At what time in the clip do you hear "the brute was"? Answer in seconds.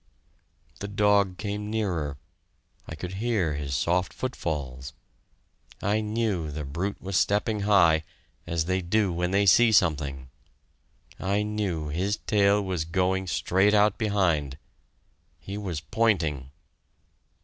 6.49-7.15